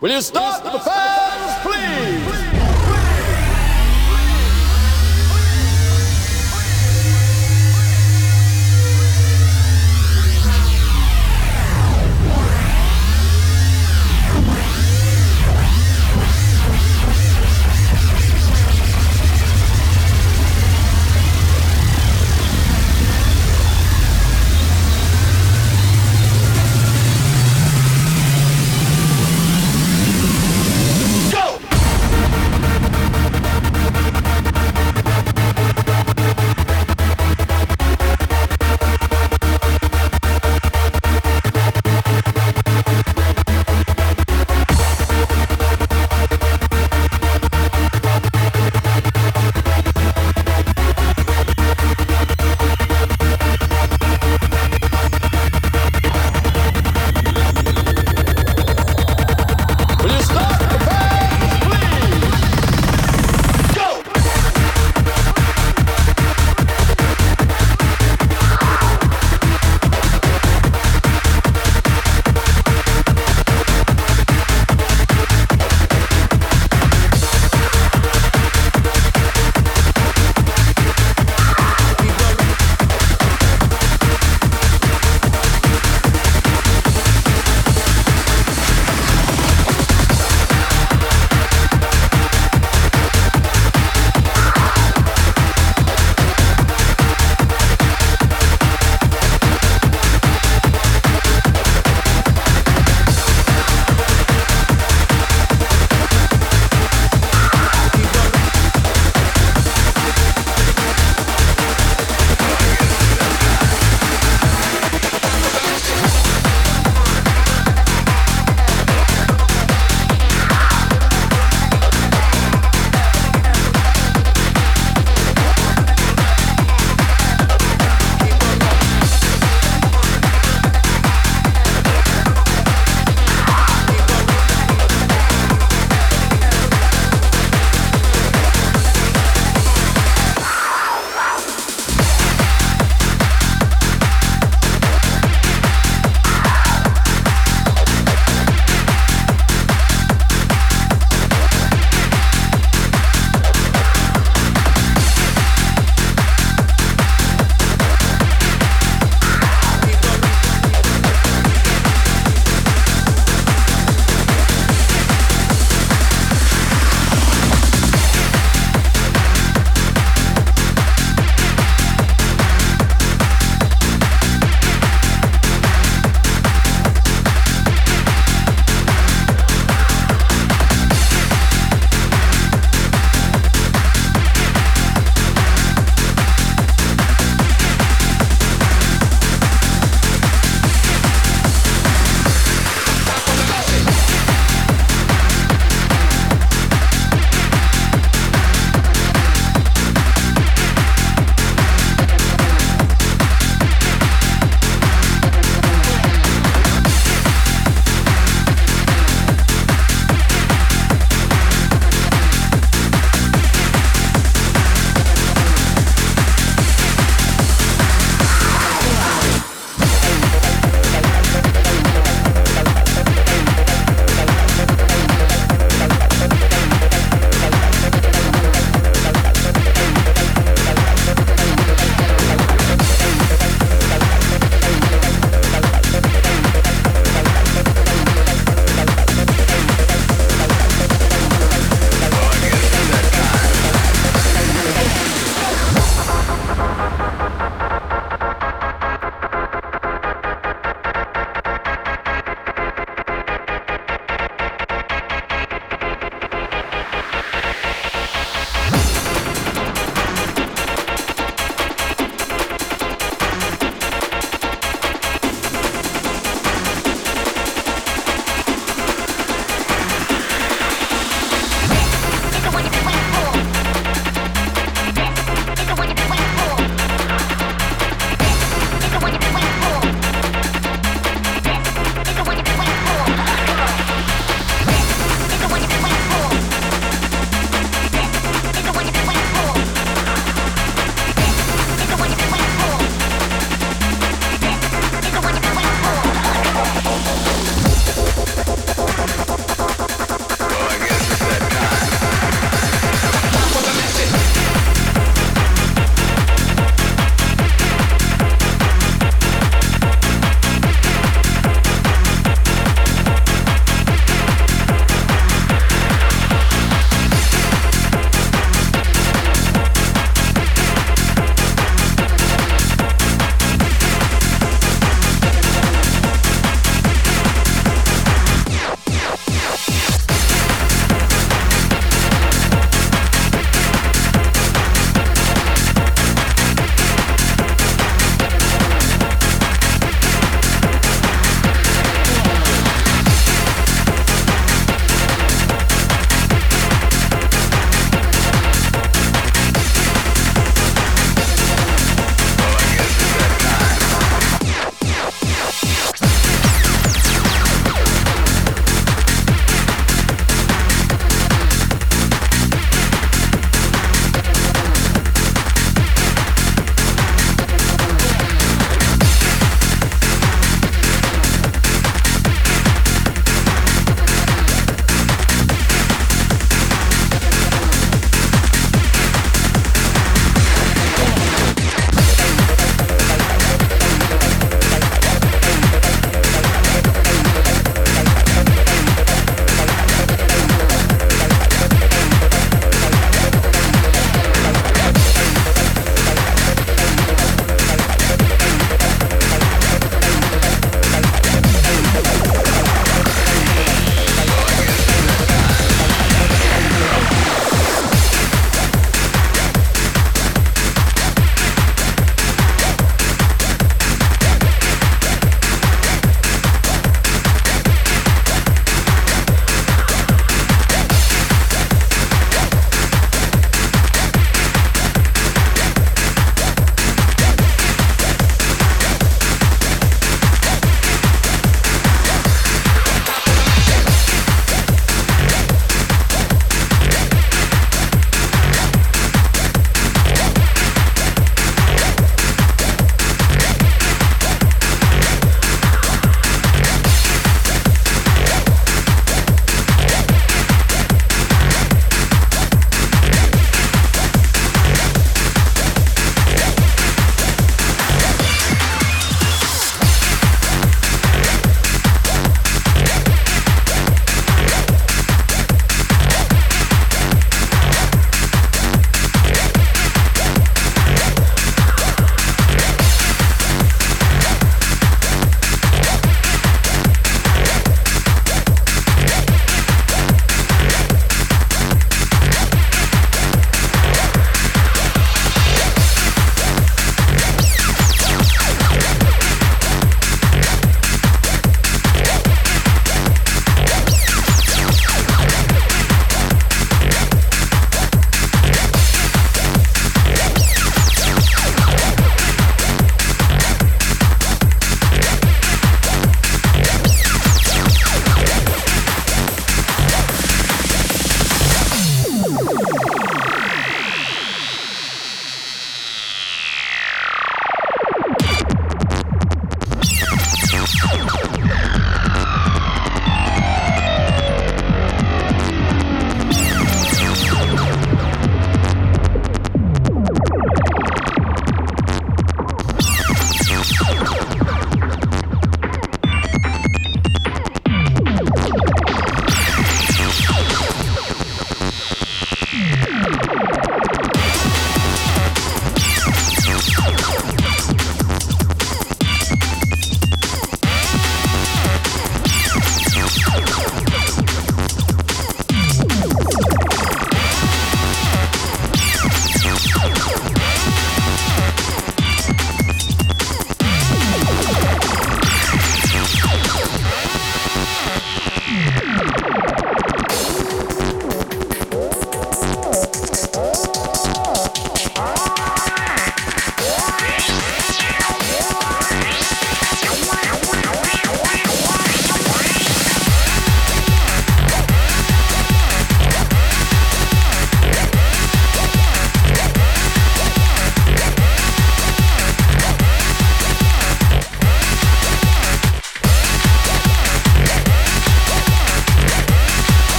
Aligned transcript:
Will 0.00 0.12
you 0.12 0.22
start 0.22 0.64
the 0.64 0.78
fans, 0.78 1.19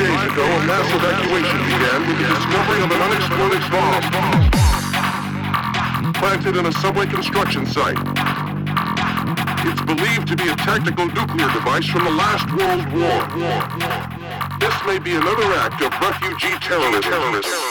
days 0.00 0.32
ago, 0.32 0.44
a 0.44 0.60
mass 0.64 0.88
evacuation 0.96 1.60
began 1.68 2.00
with 2.08 2.16
the 2.16 2.28
discovery 2.32 2.80
of 2.80 2.90
an 2.90 3.00
unexploded 3.04 3.62
bomb 3.68 4.04
planted 6.16 6.56
in 6.56 6.66
a 6.66 6.72
subway 6.80 7.06
construction 7.06 7.66
site. 7.66 7.98
It's 9.68 9.82
believed 9.82 10.28
to 10.28 10.36
be 10.36 10.48
a 10.48 10.56
tactical 10.56 11.06
nuclear 11.06 11.52
device 11.52 11.86
from 11.86 12.04
the 12.04 12.10
last 12.10 12.48
World 12.56 12.86
War. 12.96 13.20
This 14.60 14.76
may 14.86 14.98
be 14.98 15.16
another 15.16 15.52
act 15.60 15.82
of 15.82 15.92
refugee 16.00 16.56
terrorism. 16.60 17.69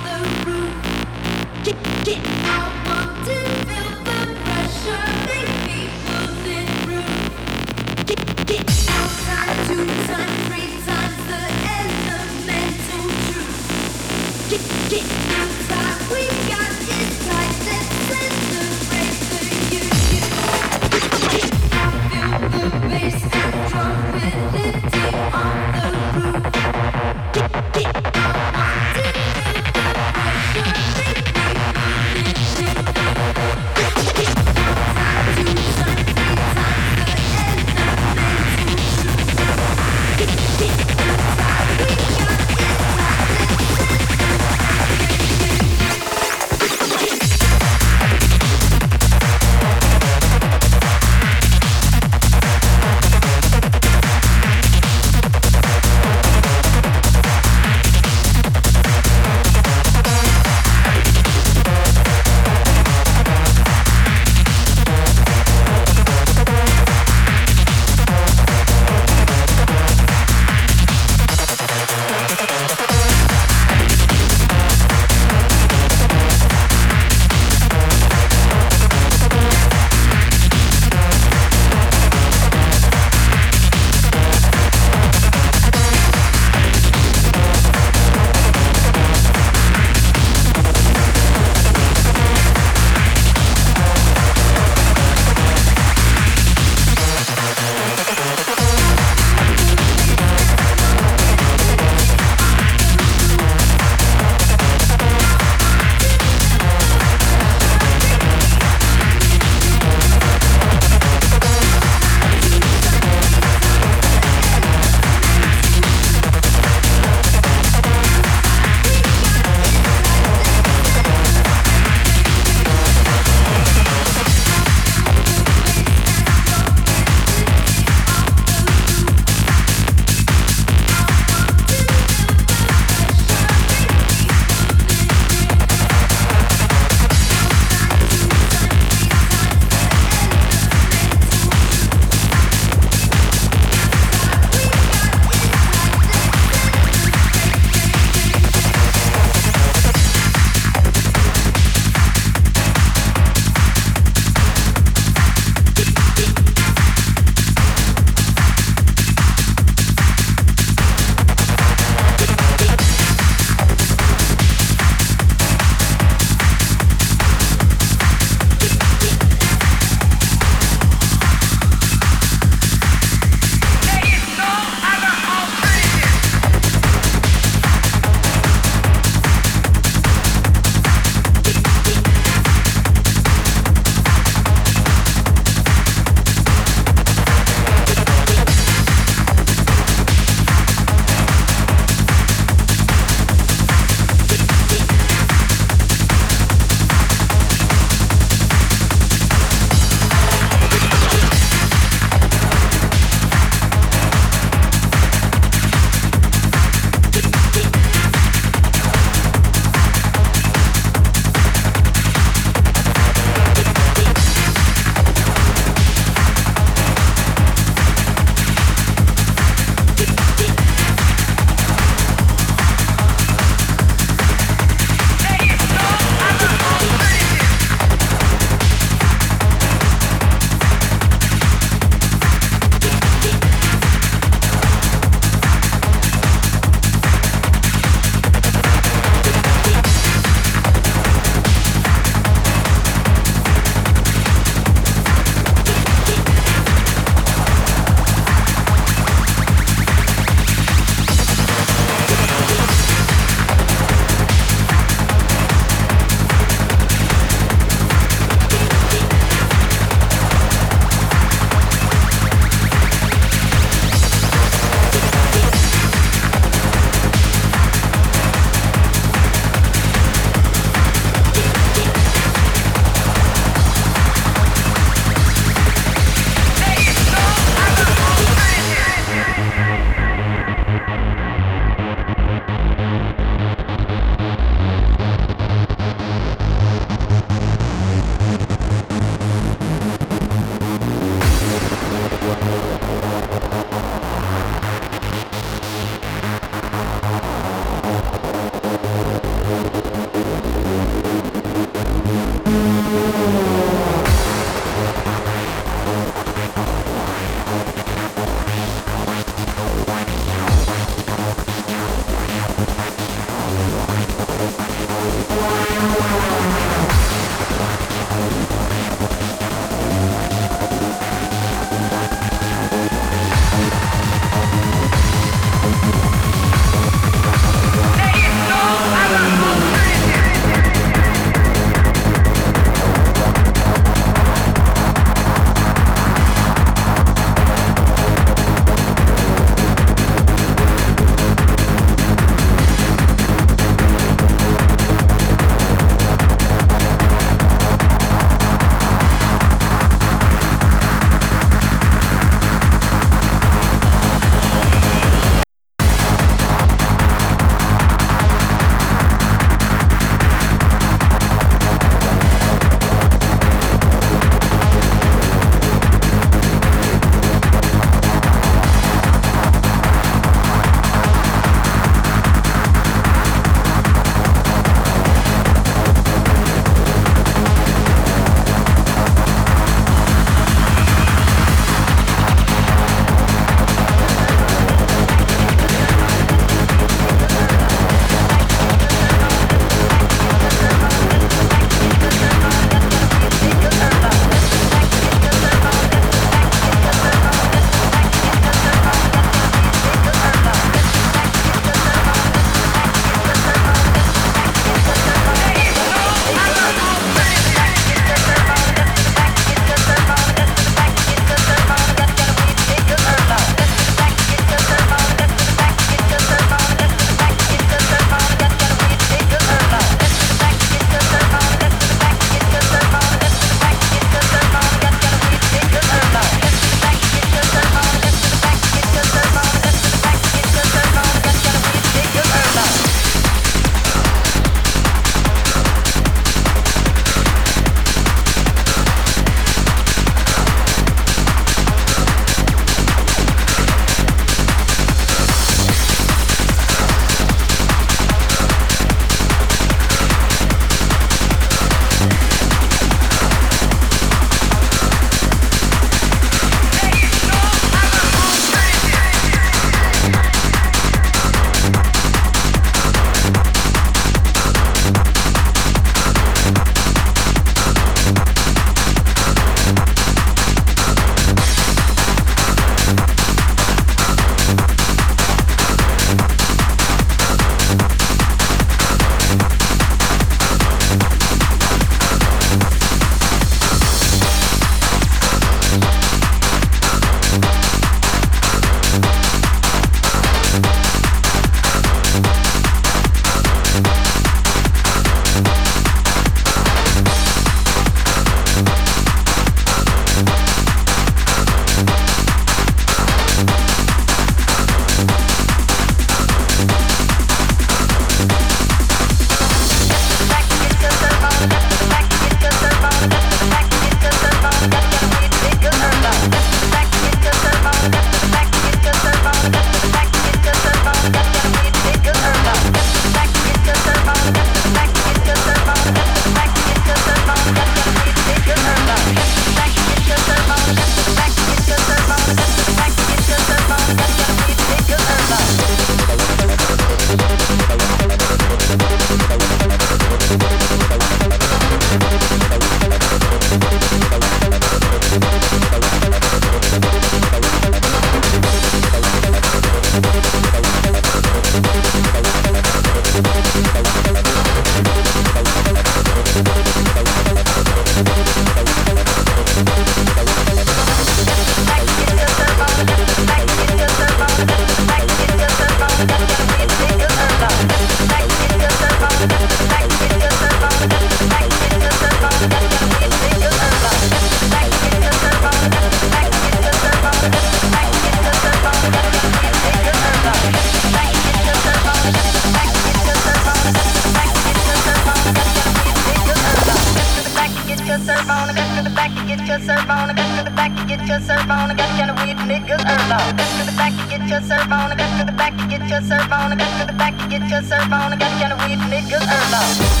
Your 595.91 596.01
serve 596.03 596.31
on, 596.31 596.57
get 596.57 596.79
to 596.79 596.85
the 596.87 596.97
back 596.97 597.19
and 597.19 597.29
get 597.29 597.49
your 597.49 597.61
serve 597.63 597.91
on, 597.91 598.13
I 598.13 598.15
got 598.15 598.31
kind 598.39 598.53
of 598.53 598.59
weird 598.59 598.79
niggas 598.79 599.27
herb 599.27 600.00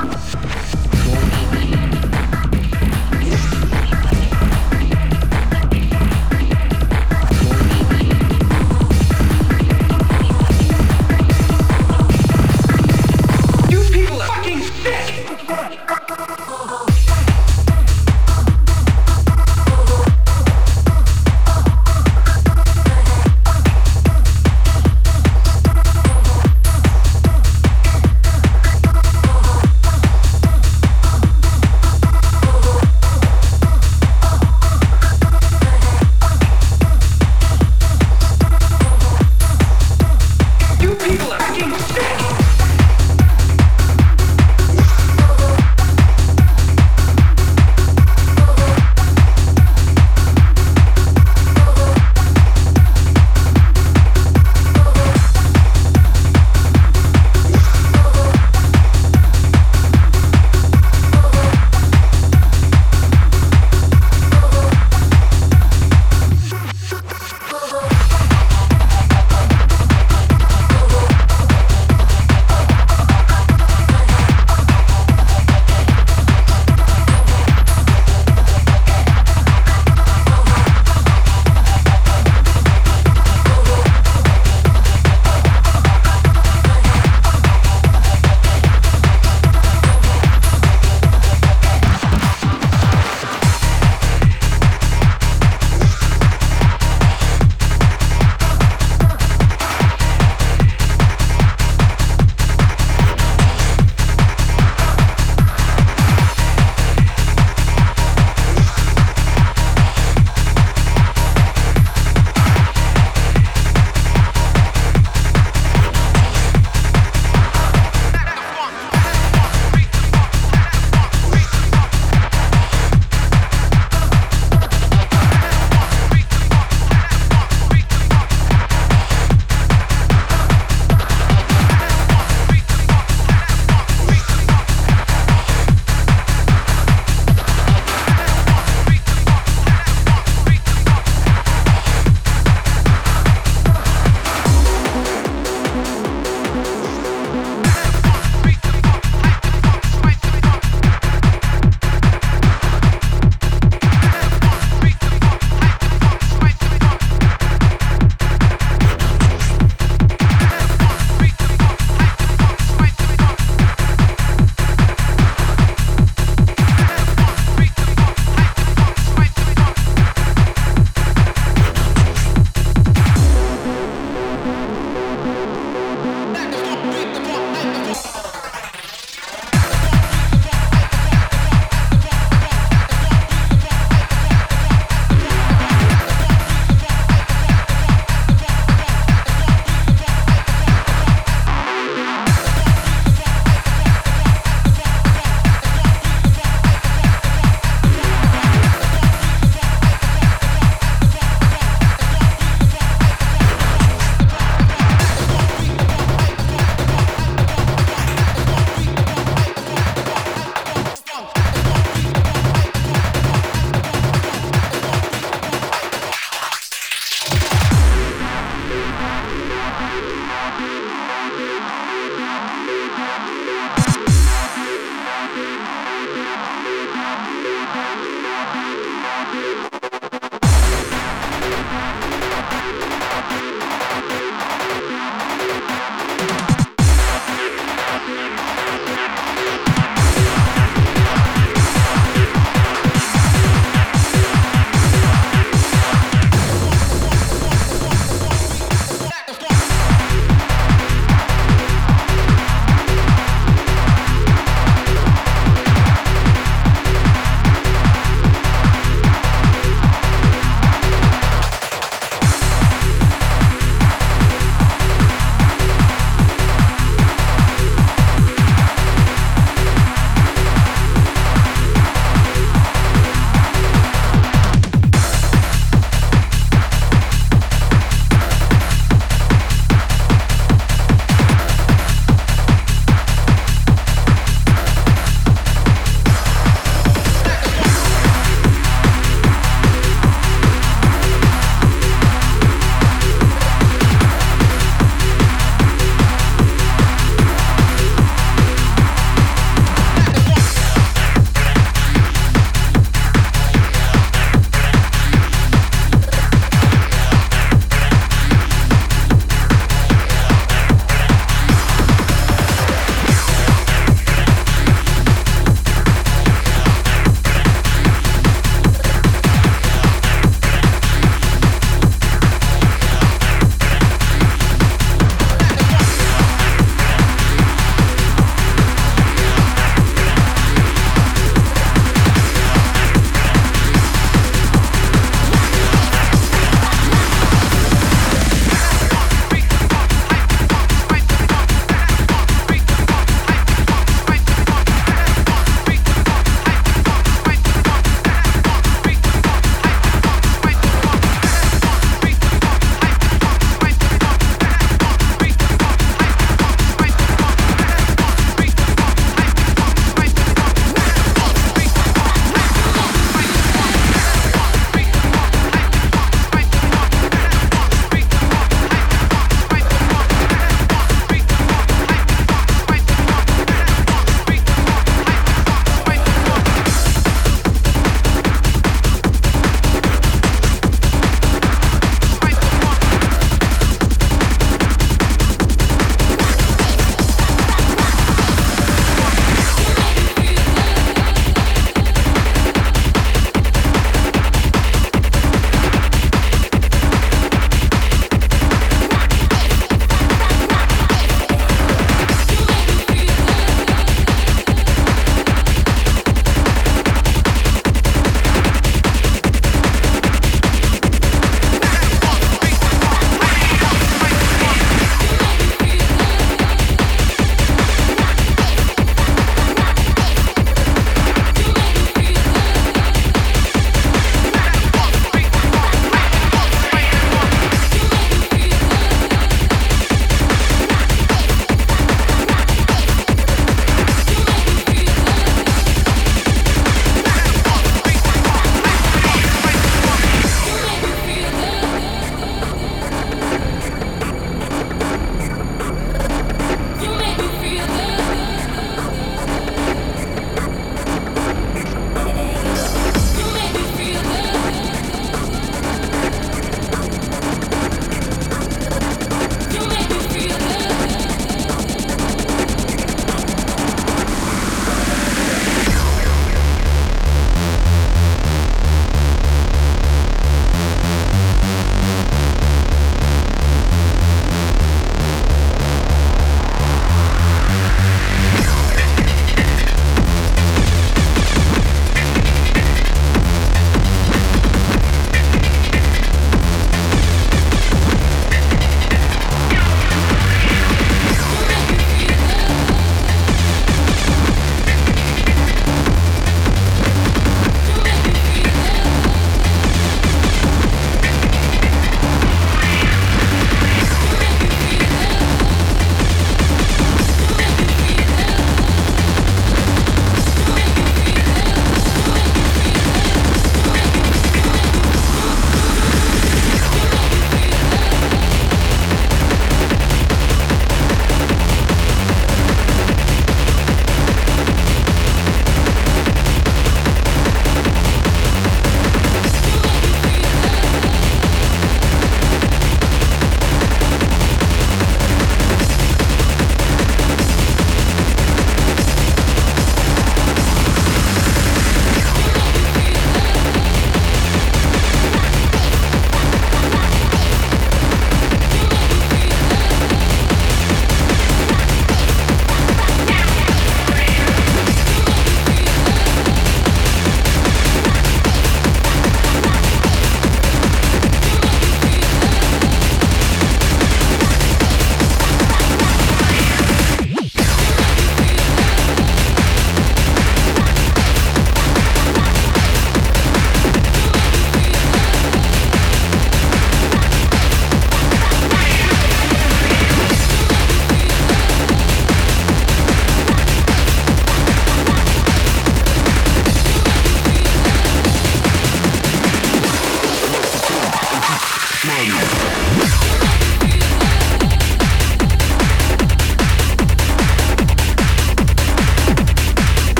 Fuck! 0.00 0.49